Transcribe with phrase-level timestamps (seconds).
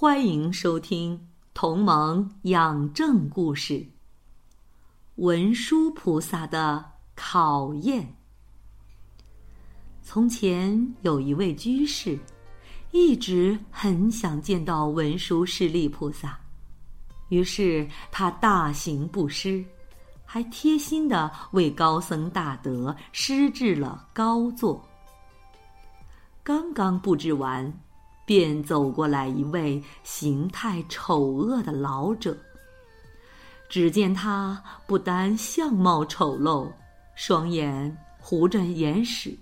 [0.00, 1.14] 欢迎收听
[1.52, 3.74] 《同盟养正故事》。
[5.16, 6.82] 文殊菩萨的
[7.14, 8.16] 考验。
[10.00, 12.18] 从前有一位居士，
[12.92, 16.40] 一直很想见到文殊师利菩萨，
[17.28, 19.62] 于是他大行布施，
[20.24, 24.82] 还贴心的为高僧大德施制了高座。
[26.42, 27.70] 刚刚布置完。
[28.30, 32.36] 便走过来一位形态丑恶的老者。
[33.68, 36.70] 只见他不单相貌丑陋，
[37.16, 39.36] 双眼糊着眼屎，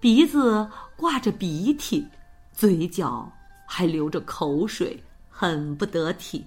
[0.00, 2.04] 鼻子挂着鼻涕，
[2.52, 3.30] 嘴角
[3.68, 5.00] 还流着口水，
[5.30, 6.44] 很不得体。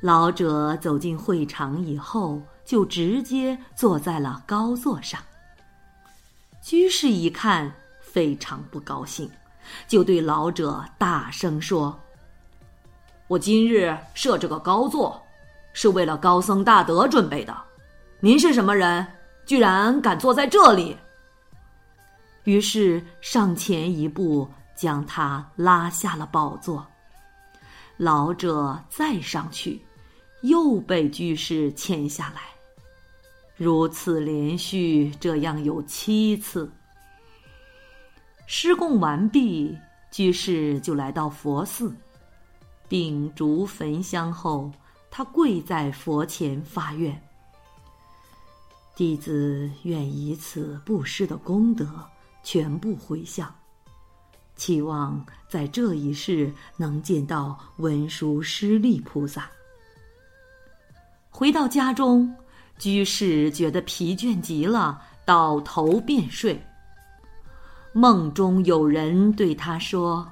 [0.00, 5.20] 老者走进会场以后，就直接坐在了高座上。
[6.62, 9.28] 居士一看，非常不高兴。
[9.86, 11.98] 就对老者大声说
[13.28, 15.20] ：“我今日设这个高座，
[15.72, 17.56] 是为了高僧大德准备的。
[18.20, 19.06] 您是什么人？
[19.44, 20.96] 居然敢坐在这里？”
[22.44, 26.84] 于是上前一步，将他拉下了宝座。
[27.96, 29.80] 老者再上去，
[30.42, 32.42] 又被居士牵下来，
[33.56, 36.68] 如此连续这样有七次。
[38.54, 39.74] 施供完毕，
[40.10, 41.90] 居士就来到佛寺，
[42.86, 44.70] 秉烛焚香后，
[45.10, 47.18] 他跪在佛前发愿：
[48.94, 52.06] 弟子愿以此布施的功德
[52.42, 53.50] 全部回向，
[54.54, 59.50] 期望在这一世能见到文殊师利菩萨。
[61.30, 62.30] 回到家中，
[62.78, 66.62] 居士觉得疲倦极了，倒头便睡。
[67.94, 70.26] 梦中有人对他说：“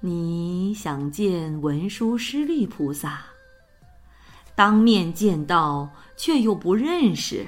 [0.00, 3.20] 你想见文殊师利菩萨，
[4.54, 5.86] 当面见到
[6.16, 7.46] 却又不认识。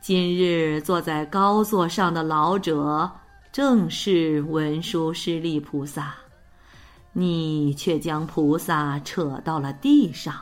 [0.00, 3.10] 今日坐在高座上的老者
[3.52, 6.14] 正是文殊师利菩萨，
[7.12, 10.40] 你却将菩萨扯到了地上。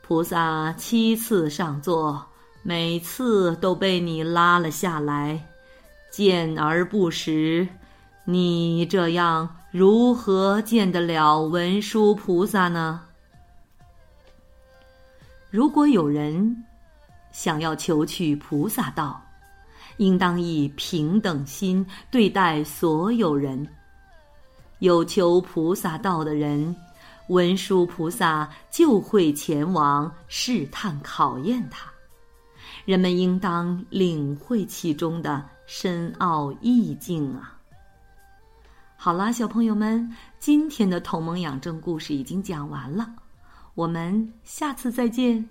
[0.00, 2.26] 菩萨七次上座。”
[2.68, 5.40] 每次都被你拉了下来，
[6.10, 7.64] 见而不识，
[8.24, 13.00] 你这样如何见得了文殊菩萨呢？
[15.48, 16.64] 如果有人
[17.30, 19.22] 想要求取菩萨道，
[19.98, 23.64] 应当以平等心对待所有人。
[24.80, 26.74] 有求菩萨道的人，
[27.28, 31.92] 文殊菩萨就会前往试探考验他。
[32.86, 37.58] 人们应当领会其中的深奥意境啊！
[38.96, 40.08] 好啦，小朋友们，
[40.38, 43.12] 今天的同盟养正故事已经讲完了，
[43.74, 45.44] 我们下次再见。